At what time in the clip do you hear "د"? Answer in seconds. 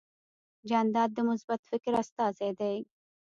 1.13-1.19